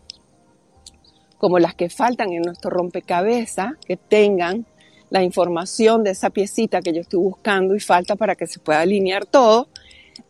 como 1.36 1.58
las 1.58 1.74
que 1.74 1.90
faltan 1.90 2.32
en 2.32 2.42
nuestro 2.42 2.70
rompecabezas, 2.70 3.72
que 3.86 3.96
tengan 3.96 4.66
la 5.10 5.22
información 5.22 6.04
de 6.04 6.10
esa 6.10 6.30
piecita 6.30 6.80
que 6.80 6.92
yo 6.92 7.00
estoy 7.00 7.20
buscando 7.20 7.74
y 7.74 7.80
falta 7.80 8.16
para 8.16 8.34
que 8.34 8.46
se 8.46 8.58
pueda 8.58 8.80
alinear 8.80 9.24
todo, 9.24 9.68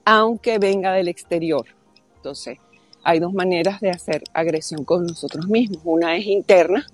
aunque 0.04 0.59
venga 0.59 0.92
del 0.92 1.09
exterior. 1.09 1.66
Entonces, 2.16 2.59
hay 3.02 3.21
dos 3.21 3.33
maneras 3.33 3.80
de 3.80 3.90
hacer 3.90 4.23
agresión 4.35 4.85
con 4.85 5.07
nosotros 5.07 5.49
mismos. 5.49 5.80
Una 5.85 6.16
es 6.16 6.26
interna, 6.26 6.87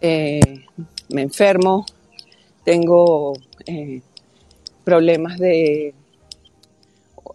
eh, 0.00 0.64
me 1.08 1.22
enfermo, 1.22 1.84
tengo 2.64 3.34
eh, 3.66 4.00
problemas 4.84 5.38
de 5.38 5.94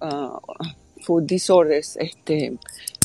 uh, 0.02 0.40
food 1.02 1.24
disorders, 1.24 1.98
este, 1.98 2.58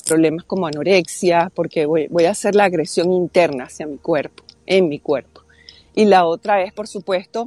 problemas 0.06 0.44
como 0.44 0.66
anorexia, 0.66 1.50
porque 1.54 1.86
voy, 1.86 2.06
voy 2.08 2.24
a 2.24 2.30
hacer 2.30 2.54
la 2.54 2.64
agresión 2.64 3.12
interna 3.12 3.64
hacia 3.64 3.86
mi 3.86 3.98
cuerpo, 3.98 4.42
en 4.66 4.88
mi 4.88 5.00
cuerpo. 5.00 5.42
Y 5.94 6.06
la 6.06 6.26
otra 6.26 6.62
es, 6.62 6.72
por 6.72 6.88
supuesto, 6.88 7.46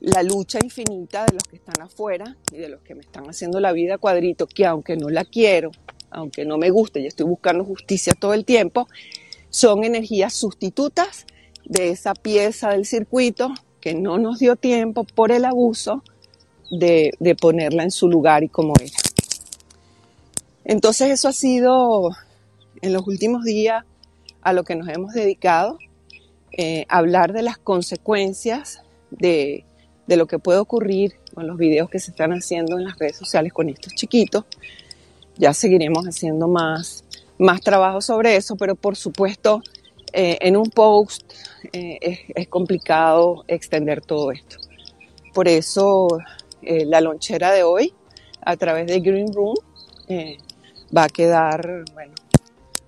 la 0.00 0.22
lucha 0.22 0.58
infinita 0.62 1.26
de 1.26 1.34
los 1.34 1.42
que 1.44 1.56
están 1.56 1.82
afuera 1.82 2.36
y 2.52 2.56
de 2.56 2.68
los 2.68 2.80
que 2.80 2.94
me 2.94 3.02
están 3.02 3.24
haciendo 3.26 3.60
la 3.60 3.72
vida 3.72 3.98
cuadrito, 3.98 4.46
que 4.46 4.66
aunque 4.66 4.96
no 4.96 5.10
la 5.10 5.24
quiero, 5.24 5.70
aunque 6.10 6.44
no 6.44 6.58
me 6.58 6.70
guste 6.70 7.00
y 7.00 7.06
estoy 7.06 7.26
buscando 7.26 7.64
justicia 7.64 8.14
todo 8.14 8.34
el 8.34 8.44
tiempo, 8.44 8.88
son 9.50 9.84
energías 9.84 10.32
sustitutas 10.32 11.26
de 11.64 11.90
esa 11.90 12.14
pieza 12.14 12.70
del 12.70 12.86
circuito 12.86 13.52
que 13.80 13.94
no 13.94 14.18
nos 14.18 14.38
dio 14.38 14.56
tiempo 14.56 15.04
por 15.04 15.32
el 15.32 15.44
abuso 15.44 16.02
de, 16.70 17.12
ponerla 17.40 17.82
en 17.82 17.90
su 17.90 18.08
lugar 18.08 18.42
y 18.42 18.48
como 18.48 18.72
era. 18.80 18.96
Entonces 20.64 21.10
eso 21.10 21.28
ha 21.28 21.32
sido 21.32 22.10
en 22.80 22.92
los 22.92 23.06
últimos 23.06 23.44
días 23.44 23.84
a 24.42 24.52
lo 24.52 24.64
que 24.64 24.76
nos 24.76 24.88
hemos 24.88 25.12
dedicado, 25.12 25.78
eh, 26.52 26.86
hablar 26.88 27.32
de 27.32 27.42
las 27.42 27.58
consecuencias 27.58 28.82
de, 29.10 29.64
de 30.10 30.16
lo 30.16 30.26
que 30.26 30.40
puede 30.40 30.58
ocurrir 30.58 31.14
con 31.32 31.46
los 31.46 31.56
videos 31.56 31.88
que 31.88 32.00
se 32.00 32.10
están 32.10 32.32
haciendo 32.32 32.76
en 32.76 32.84
las 32.84 32.98
redes 32.98 33.16
sociales 33.16 33.52
con 33.52 33.68
estos 33.68 33.94
chiquitos. 33.94 34.44
Ya 35.36 35.54
seguiremos 35.54 36.04
haciendo 36.04 36.48
más, 36.48 37.04
más 37.38 37.60
trabajo 37.60 38.00
sobre 38.00 38.34
eso, 38.34 38.56
pero 38.56 38.74
por 38.74 38.96
supuesto 38.96 39.62
eh, 40.12 40.36
en 40.40 40.56
un 40.56 40.68
post 40.68 41.32
eh, 41.72 42.26
es, 42.34 42.48
complicado 42.48 43.44
extender 43.46 44.00
todo 44.00 44.32
esto. 44.32 44.56
Por 45.32 45.46
eso 45.46 46.08
eh, 46.60 46.84
la 46.86 47.00
lonchera 47.00 47.52
de 47.52 47.62
hoy 47.62 47.94
a 48.42 48.56
través 48.56 48.88
de 48.88 48.98
Green 48.98 49.32
Room 49.32 49.54
va 50.92 51.04
a 51.04 51.08
quedar 51.08 51.84
bueno, 51.94 52.14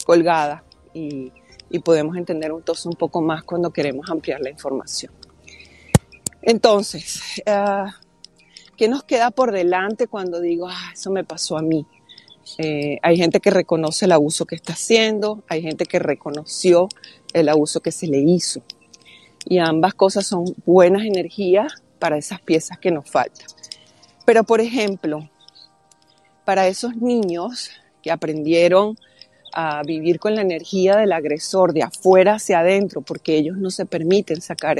colgada 0.04 0.64
y, 0.92 1.30
y 1.70 1.78
podemos 1.78 2.16
entender 2.16 2.50
entonces 2.50 2.84
un 2.86 2.94
poco 2.94 3.22
más 3.22 3.44
cuando 3.44 3.70
queremos 3.70 4.10
ampliar 4.10 4.40
la 4.40 4.50
información. 4.50 5.21
Entonces, 6.42 7.22
uh, 7.46 7.90
¿qué 8.76 8.88
nos 8.88 9.04
queda 9.04 9.30
por 9.30 9.52
delante 9.52 10.08
cuando 10.08 10.40
digo, 10.40 10.68
ah, 10.68 10.90
eso 10.92 11.10
me 11.10 11.24
pasó 11.24 11.56
a 11.56 11.62
mí? 11.62 11.86
Eh, 12.58 12.98
hay 13.02 13.16
gente 13.16 13.40
que 13.40 13.50
reconoce 13.50 14.04
el 14.04 14.12
abuso 14.12 14.44
que 14.44 14.56
está 14.56 14.72
haciendo, 14.72 15.44
hay 15.48 15.62
gente 15.62 15.86
que 15.86 15.98
reconoció 15.98 16.88
el 17.32 17.48
abuso 17.48 17.80
que 17.80 17.92
se 17.92 18.06
le 18.08 18.18
hizo. 18.18 18.60
Y 19.44 19.58
ambas 19.58 19.94
cosas 19.94 20.26
son 20.26 20.44
buenas 20.66 21.04
energías 21.04 21.82
para 21.98 22.16
esas 22.16 22.40
piezas 22.40 22.78
que 22.78 22.90
nos 22.90 23.08
faltan. 23.08 23.46
Pero, 24.24 24.44
por 24.44 24.60
ejemplo, 24.60 25.28
para 26.44 26.66
esos 26.66 26.96
niños 26.96 27.70
que 28.02 28.10
aprendieron 28.10 28.98
a 29.52 29.82
vivir 29.82 30.18
con 30.18 30.34
la 30.34 30.42
energía 30.42 30.96
del 30.96 31.12
agresor 31.12 31.72
de 31.72 31.82
afuera 31.82 32.34
hacia 32.34 32.60
adentro, 32.60 33.02
porque 33.02 33.36
ellos 33.36 33.56
no 33.58 33.70
se 33.70 33.86
permiten 33.86 34.40
sacar 34.40 34.78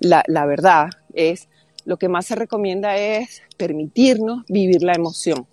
la, 0.00 0.22
la 0.26 0.46
verdad, 0.46 0.90
es 1.12 1.48
lo 1.84 1.96
que 1.96 2.08
más 2.08 2.26
se 2.26 2.34
recomienda 2.34 2.96
es 2.96 3.42
permitirnos 3.56 4.44
vivir 4.48 4.82
la 4.82 4.94
emoción, 4.94 5.46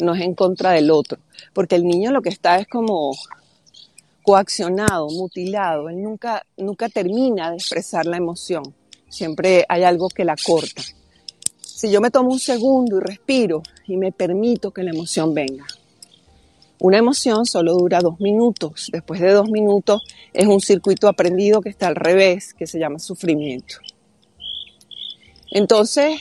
no 0.00 0.14
es 0.14 0.22
en 0.22 0.34
contra 0.34 0.72
del 0.72 0.90
otro, 0.90 1.18
porque 1.52 1.76
el 1.76 1.84
niño 1.84 2.10
lo 2.10 2.22
que 2.22 2.30
está 2.30 2.58
es 2.58 2.66
como 2.66 3.12
coaccionado, 4.22 5.08
mutilado, 5.08 5.88
él 5.88 6.02
nunca, 6.02 6.46
nunca 6.56 6.88
termina 6.88 7.50
de 7.50 7.56
expresar 7.56 8.06
la 8.06 8.16
emoción, 8.16 8.62
siempre 9.08 9.64
hay 9.68 9.82
algo 9.84 10.08
que 10.08 10.24
la 10.24 10.36
corta. 10.36 10.82
Si 11.60 11.90
yo 11.90 12.00
me 12.00 12.10
tomo 12.10 12.30
un 12.30 12.38
segundo 12.38 12.98
y 12.98 13.00
respiro 13.00 13.62
y 13.88 13.96
me 13.96 14.12
permito 14.12 14.70
que 14.70 14.84
la 14.84 14.90
emoción 14.90 15.34
venga, 15.34 15.66
una 16.82 16.98
emoción 16.98 17.46
solo 17.46 17.74
dura 17.74 18.00
dos 18.00 18.18
minutos. 18.18 18.88
Después 18.92 19.20
de 19.20 19.30
dos 19.30 19.48
minutos 19.48 20.02
es 20.32 20.48
un 20.48 20.60
circuito 20.60 21.06
aprendido 21.06 21.60
que 21.60 21.68
está 21.68 21.86
al 21.86 21.94
revés, 21.94 22.54
que 22.54 22.66
se 22.66 22.80
llama 22.80 22.98
sufrimiento. 22.98 23.76
Entonces, 25.52 26.20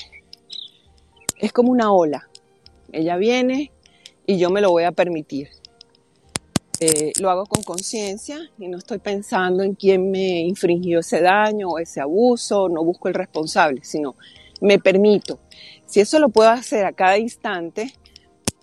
es 1.39 1.51
como 1.51 1.71
una 1.71 1.91
ola. 1.91 2.29
Ella 2.91 3.17
viene 3.17 3.71
y 4.27 4.37
yo 4.37 4.51
me 4.51 4.61
lo 4.61 4.69
voy 4.69 4.83
a 4.83 4.91
permitir. 4.91 5.49
Eh, 6.79 7.11
lo 7.19 7.31
hago 7.31 7.47
con 7.47 7.63
conciencia 7.63 8.37
y 8.59 8.67
no 8.67 8.77
estoy 8.77 8.99
pensando 8.99 9.63
en 9.63 9.73
quién 9.73 10.11
me 10.11 10.41
infringió 10.41 10.99
ese 10.99 11.21
daño 11.21 11.69
o 11.69 11.79
ese 11.79 12.01
abuso, 12.01 12.69
no 12.69 12.83
busco 12.83 13.07
el 13.07 13.15
responsable, 13.15 13.81
sino 13.83 14.15
me 14.61 14.77
permito. 14.77 15.39
Si 15.87 16.01
eso 16.01 16.19
lo 16.19 16.29
puedo 16.29 16.51
hacer 16.51 16.85
a 16.85 16.93
cada 16.93 17.17
instante, 17.17 17.91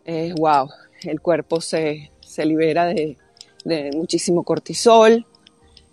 es 0.05 0.33
wow, 0.35 0.69
el 1.03 1.21
cuerpo 1.21 1.61
se, 1.61 2.11
se 2.21 2.45
libera 2.45 2.87
de, 2.87 3.17
de, 3.65 3.91
muchísimo 3.95 4.43
cortisol, 4.43 5.27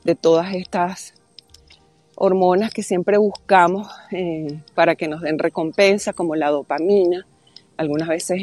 de 0.03 0.15
todas 0.15 0.53
estas 0.53 1.13
hormonas 2.15 2.71
que 2.73 2.83
siempre 2.83 3.17
buscamos 3.17 3.87
eh, 4.11 4.59
para 4.73 4.95
que 4.95 5.07
nos 5.07 5.21
den 5.21 5.39
recompensa, 5.39 6.13
como 6.13 6.35
la 6.35 6.49
dopamina. 6.49 7.25
Algunas 7.77 8.07
veces 8.07 8.41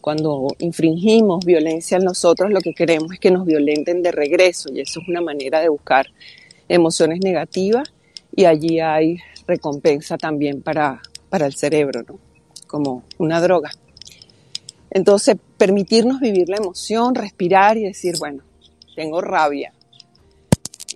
cuando 0.00 0.48
infringimos 0.58 1.44
violencia 1.44 1.96
en 1.96 2.04
nosotros, 2.04 2.50
lo 2.50 2.60
que 2.60 2.74
queremos 2.74 3.12
es 3.12 3.18
que 3.18 3.30
nos 3.30 3.46
violenten 3.46 4.02
de 4.02 4.12
regreso 4.12 4.70
y 4.72 4.80
eso 4.80 5.00
es 5.00 5.08
una 5.08 5.20
manera 5.20 5.60
de 5.60 5.70
buscar 5.70 6.06
emociones 6.68 7.20
negativas 7.20 7.92
y 8.36 8.44
allí 8.44 8.80
hay 8.80 9.18
recompensa 9.46 10.18
también 10.18 10.62
para, 10.62 11.00
para 11.30 11.46
el 11.46 11.54
cerebro, 11.54 12.02
¿no? 12.06 12.18
como 12.66 13.04
una 13.18 13.40
droga. 13.40 13.70
Entonces, 14.94 15.36
permitirnos 15.58 16.20
vivir 16.20 16.48
la 16.48 16.56
emoción, 16.56 17.16
respirar 17.16 17.76
y 17.76 17.82
decir, 17.82 18.14
bueno, 18.18 18.44
tengo 18.94 19.20
rabia. 19.20 19.72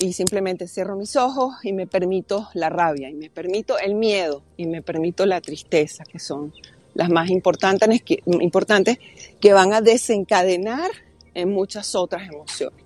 Y 0.00 0.12
simplemente 0.12 0.68
cierro 0.68 0.96
mis 0.96 1.16
ojos 1.16 1.56
y 1.64 1.72
me 1.72 1.88
permito 1.88 2.48
la 2.54 2.70
rabia, 2.70 3.10
y 3.10 3.14
me 3.14 3.28
permito 3.28 3.76
el 3.76 3.96
miedo, 3.96 4.42
y 4.56 4.66
me 4.66 4.82
permito 4.82 5.26
la 5.26 5.40
tristeza, 5.40 6.04
que 6.04 6.20
son 6.20 6.52
las 6.94 7.10
más 7.10 7.28
importantes 7.28 8.00
que, 8.02 8.22
importantes 8.24 8.98
que 9.40 9.52
van 9.52 9.72
a 9.72 9.80
desencadenar 9.80 10.92
en 11.34 11.50
muchas 11.50 11.96
otras 11.96 12.28
emociones. 12.28 12.84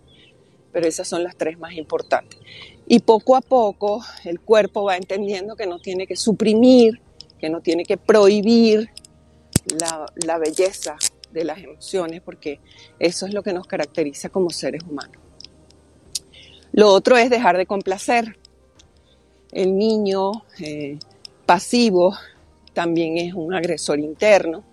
Pero 0.73 0.89
esas 0.89 1.07
son 1.07 1.23
las 1.23 1.37
tres 1.37 1.59
más 1.59 1.75
importantes. 1.75 2.39
Y 2.87 3.01
poco 3.01 3.37
a 3.37 3.43
poco 3.43 4.03
el 4.25 4.41
cuerpo 4.41 4.85
va 4.85 4.97
entendiendo 4.97 5.57
que 5.57 5.67
no 5.67 5.79
tiene 5.79 6.07
que 6.07 6.17
suprimir, 6.17 7.03
que 7.39 7.51
no 7.51 7.61
tiene 7.61 7.85
que 7.85 7.99
prohibir 7.99 8.89
la, 10.27 10.39
belleza 10.39 10.97
de 11.31 11.45
las 11.45 11.59
emociones, 11.59 12.21
porque 12.21 12.61
eso 12.99 13.27
es 13.27 13.35
lo 13.35 13.43
que 13.43 13.53
nos 13.53 13.67
caracteriza 13.67 14.29
como 14.29 14.51
seres 14.51 14.83
humanos. 14.83 15.17
Lo 16.73 16.89
otro 16.89 17.17
es 17.17 17.31
dejar 17.31 17.57
de 17.57 17.67
complacer. 17.67 18.39
El 19.51 19.77
niño 19.77 20.33
eh, 20.59 20.99
pasivo 21.45 22.17
también 22.73 23.19
es 23.19 23.35
un 23.35 23.53
agresor 23.53 24.01
interno, 24.01 24.65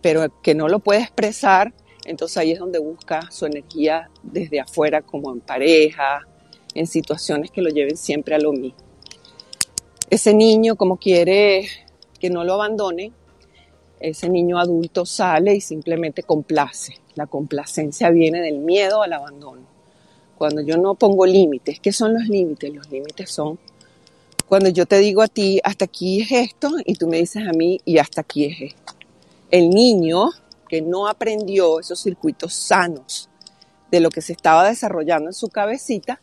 pero 0.00 0.40
que 0.42 0.54
no 0.54 0.68
lo 0.68 0.78
puede 0.78 1.00
expresar, 1.00 1.74
entonces 2.04 2.36
ahí 2.36 2.52
es 2.52 2.58
donde 2.58 2.78
busca 2.78 3.30
su 3.30 3.46
energía 3.46 4.10
desde 4.22 4.60
afuera, 4.60 5.02
como 5.02 5.32
en 5.32 5.40
pareja, 5.40 6.26
en 6.74 6.86
situaciones 6.86 7.50
que 7.50 7.62
lo 7.62 7.70
lleven 7.70 7.96
siempre 7.96 8.34
a 8.34 8.38
lo 8.38 8.52
mismo. 8.52 8.78
Ese 10.10 10.34
niño, 10.34 10.76
como 10.76 10.98
quiere 10.98 11.68
que 12.20 12.30
no 12.30 12.44
lo 12.44 12.54
abandone, 12.54 13.12
ese 14.08 14.28
niño 14.28 14.58
adulto 14.58 15.06
sale 15.06 15.54
y 15.54 15.60
simplemente 15.60 16.22
complace. 16.22 16.98
La 17.14 17.26
complacencia 17.26 18.10
viene 18.10 18.40
del 18.40 18.58
miedo 18.58 19.02
al 19.02 19.12
abandono. 19.12 19.62
Cuando 20.36 20.60
yo 20.60 20.76
no 20.76 20.94
pongo 20.94 21.26
límites, 21.26 21.80
¿qué 21.80 21.92
son 21.92 22.14
los 22.14 22.28
límites? 22.28 22.72
Los 22.74 22.90
límites 22.90 23.30
son 23.30 23.58
cuando 24.46 24.68
yo 24.68 24.84
te 24.84 24.98
digo 24.98 25.22
a 25.22 25.28
ti, 25.28 25.58
hasta 25.64 25.86
aquí 25.86 26.20
es 26.20 26.30
esto, 26.30 26.72
y 26.84 26.94
tú 26.94 27.08
me 27.08 27.16
dices 27.18 27.46
a 27.48 27.52
mí, 27.52 27.80
y 27.84 27.98
hasta 27.98 28.20
aquí 28.20 28.44
es 28.44 28.74
esto. 28.74 28.92
El 29.50 29.70
niño 29.70 30.30
que 30.68 30.82
no 30.82 31.08
aprendió 31.08 31.80
esos 31.80 32.00
circuitos 32.00 32.52
sanos 32.52 33.28
de 33.90 34.00
lo 34.00 34.10
que 34.10 34.20
se 34.20 34.32
estaba 34.32 34.68
desarrollando 34.68 35.30
en 35.30 35.34
su 35.34 35.48
cabecita, 35.48 36.20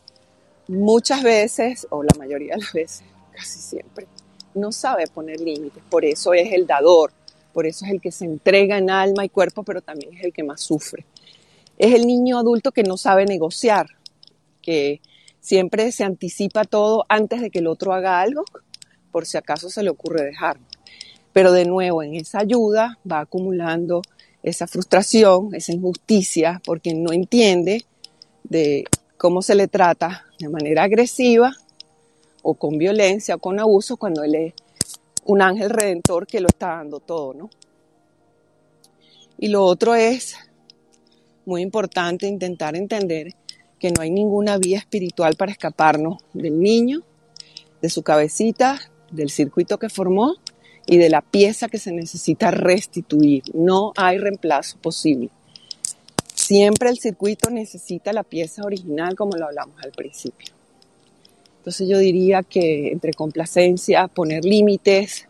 muchas 0.67 1.23
veces, 1.23 1.87
o 1.89 2.03
la 2.03 2.15
mayoría 2.17 2.55
de 2.55 2.61
las 2.61 2.73
veces, 2.73 3.03
casi 3.31 3.59
siempre, 3.59 4.07
no 4.53 4.71
sabe 4.71 5.07
poner 5.07 5.39
límites. 5.41 5.81
Por 5.89 6.05
eso 6.05 6.33
es 6.33 6.53
el 6.53 6.67
dador, 6.67 7.11
por 7.53 7.65
eso 7.65 7.85
es 7.85 7.91
el 7.91 8.01
que 8.01 8.11
se 8.11 8.25
entrega 8.25 8.77
en 8.77 8.89
alma 8.89 9.25
y 9.25 9.29
cuerpo, 9.29 9.63
pero 9.63 9.81
también 9.81 10.15
es 10.17 10.23
el 10.23 10.33
que 10.33 10.43
más 10.43 10.61
sufre. 10.61 11.05
Es 11.77 11.93
el 11.93 12.05
niño 12.05 12.37
adulto 12.37 12.71
que 12.71 12.83
no 12.83 12.97
sabe 12.97 13.25
negociar, 13.25 13.87
que 14.61 15.01
siempre 15.39 15.91
se 15.91 16.03
anticipa 16.03 16.63
todo 16.63 17.05
antes 17.09 17.41
de 17.41 17.49
que 17.49 17.59
el 17.59 17.67
otro 17.67 17.93
haga 17.93 18.21
algo, 18.21 18.43
por 19.11 19.25
si 19.25 19.37
acaso 19.37 19.69
se 19.69 19.83
le 19.83 19.89
ocurre 19.89 20.23
dejar. 20.23 20.57
Pero 21.33 21.51
de 21.51 21.65
nuevo, 21.65 22.03
en 22.03 22.15
esa 22.15 22.39
ayuda 22.39 22.99
va 23.09 23.21
acumulando 23.21 24.01
esa 24.43 24.67
frustración, 24.67 25.53
esa 25.53 25.71
injusticia, 25.71 26.61
porque 26.65 26.93
no 26.93 27.11
entiende 27.11 27.85
de 28.43 28.85
cómo 29.17 29.41
se 29.41 29.55
le 29.55 29.67
trata 29.67 30.25
de 30.39 30.49
manera 30.49 30.83
agresiva 30.83 31.53
o 32.41 32.55
con 32.55 32.77
violencia 32.77 33.35
o 33.35 33.39
con 33.39 33.59
abuso 33.59 33.97
cuando 33.97 34.23
él 34.23 34.35
es 34.35 34.53
un 35.25 35.41
ángel 35.41 35.69
redentor 35.69 36.27
que 36.27 36.41
lo 36.41 36.47
está 36.47 36.77
dando 36.77 36.99
todo, 36.99 37.33
¿no? 37.33 37.49
Y 39.37 39.47
lo 39.47 39.63
otro 39.63 39.95
es 39.95 40.35
muy 41.45 41.61
importante 41.61 42.27
intentar 42.27 42.75
entender 42.75 43.33
que 43.79 43.91
no 43.91 44.01
hay 44.01 44.11
ninguna 44.11 44.57
vía 44.57 44.77
espiritual 44.77 45.35
para 45.35 45.51
escaparnos 45.51 46.17
del 46.33 46.59
niño, 46.59 47.01
de 47.81 47.89
su 47.89 48.03
cabecita, 48.03 48.79
del 49.11 49.29
circuito 49.29 49.79
que 49.79 49.89
formó 49.89 50.35
y 50.85 50.97
de 50.97 51.09
la 51.09 51.21
pieza 51.21 51.67
que 51.67 51.79
se 51.79 51.91
necesita 51.91 52.51
restituir. 52.51 53.43
No 53.53 53.93
hay 53.97 54.19
reemplazo 54.19 54.77
posible. 54.77 55.29
Siempre 56.35 56.89
el 56.89 56.99
circuito 56.99 57.49
necesita 57.49 58.13
la 58.13 58.23
pieza 58.23 58.63
original 58.63 59.15
como 59.15 59.35
lo 59.37 59.45
hablamos 59.45 59.75
al 59.83 59.91
principio. 59.91 60.53
Entonces 61.61 61.87
yo 61.87 61.99
diría 61.99 62.41
que 62.41 62.91
entre 62.91 63.13
complacencia, 63.13 64.07
poner 64.07 64.43
límites, 64.43 65.27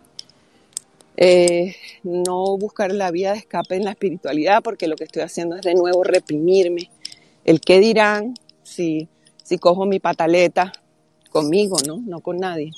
eh, 1.18 1.76
no 2.04 2.58
buscar 2.58 2.94
la 2.94 3.12
vía 3.12 3.34
de 3.34 3.40
escape 3.40 3.76
en 3.76 3.84
la 3.84 3.92
espiritualidad, 3.92 4.64
porque 4.64 4.88
lo 4.88 4.96
que 4.96 5.04
estoy 5.04 5.24
haciendo 5.24 5.58
es 5.58 5.62
de 5.62 5.76
nuevo 5.76 6.06
reprimirme. 6.06 6.90
El 7.44 7.60
qué 7.60 7.82
dirán, 7.82 8.36
si, 8.64 9.10
si 9.44 9.58
cojo 9.58 9.86
mi 9.86 10.00
pataleta 10.00 10.72
conmigo, 11.30 11.76
¿no? 11.86 11.98
No 11.98 12.22
con 12.22 12.38
nadie. 12.38 12.72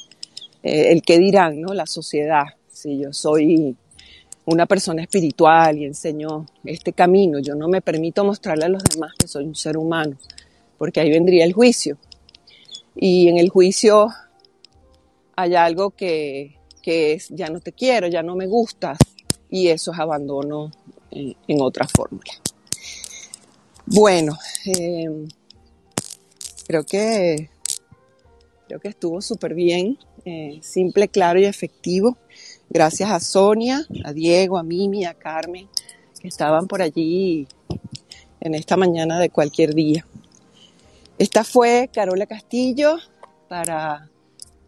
Eh, 0.63 0.91
el 0.91 1.03
qué 1.03 1.19
dirán, 1.19 1.61
¿no? 1.61 1.75
La 1.75 1.85
sociedad. 1.85 2.45
Si 2.71 2.97
yo 2.97 3.13
soy 3.13 3.77
una 4.45 4.65
persona 4.65 5.03
espiritual 5.03 5.77
y 5.77 5.85
enseño 5.85 6.47
este 6.65 6.91
camino, 6.91 7.37
yo 7.37 7.53
no 7.53 7.67
me 7.67 7.81
permito 7.81 8.25
mostrarle 8.25 8.65
a 8.65 8.69
los 8.69 8.83
demás 8.83 9.11
que 9.15 9.27
soy 9.27 9.45
un 9.45 9.53
ser 9.53 9.77
humano, 9.77 10.17
porque 10.79 11.01
ahí 11.01 11.11
vendría 11.11 11.45
el 11.45 11.53
juicio. 11.53 11.99
Y 12.95 13.27
en 13.27 13.37
el 13.37 13.49
juicio 13.49 14.09
hay 15.35 15.55
algo 15.55 15.91
que, 15.91 16.57
que 16.81 17.13
es 17.13 17.29
ya 17.29 17.49
no 17.49 17.59
te 17.59 17.71
quiero, 17.71 18.07
ya 18.07 18.21
no 18.21 18.35
me 18.35 18.45
gustas, 18.45 18.97
y 19.49 19.69
eso 19.69 19.91
es 19.91 19.99
abandono 19.99 20.71
en, 21.11 21.61
otra 21.61 21.87
fórmula. 21.87 22.33
Bueno, 23.85 24.37
eh, 24.65 25.27
creo 26.67 26.83
que, 26.83 27.49
creo 28.67 28.79
que 28.79 28.87
estuvo 28.89 29.21
súper 29.21 29.53
bien, 29.53 29.97
eh, 30.25 30.59
simple, 30.61 31.07
claro 31.07 31.39
y 31.39 31.45
efectivo. 31.45 32.17
Gracias 32.69 33.11
a 33.11 33.19
Sonia, 33.19 33.85
a 34.03 34.13
Diego, 34.13 34.57
a 34.57 34.63
Mimi, 34.63 35.05
a 35.05 35.13
Carmen, 35.13 35.67
que 36.19 36.27
estaban 36.27 36.67
por 36.67 36.81
allí 36.81 37.47
en 38.39 38.55
esta 38.55 38.75
mañana 38.75 39.19
de 39.19 39.29
cualquier 39.29 39.75
día. 39.75 40.05
Esta 41.17 41.43
fue 41.43 41.89
Carola 41.93 42.25
Castillo 42.25 42.97
para 43.47 44.09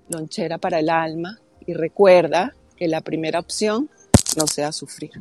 Lonchera 0.10 0.58
para 0.58 0.80
el 0.80 0.90
Alma 0.90 1.40
y 1.66 1.74
recuerda 1.74 2.56
que 2.78 2.88
la 2.88 3.02
primera 3.02 3.40
opción 3.40 3.90
no 4.38 4.46
sea 4.48 4.72
sufrir. 4.72 5.12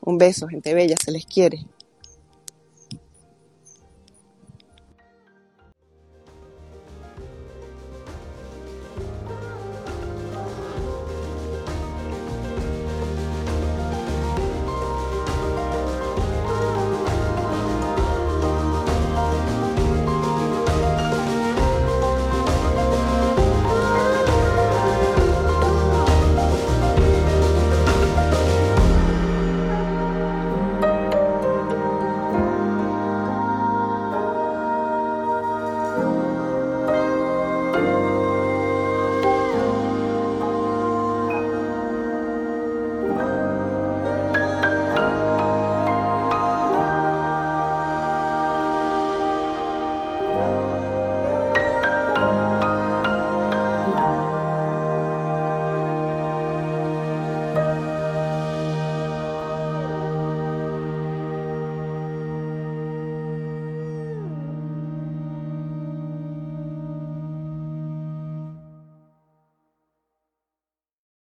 Un 0.00 0.18
beso, 0.18 0.48
gente 0.48 0.74
bella, 0.74 0.96
se 1.02 1.12
les 1.12 1.24
quiere. 1.24 1.66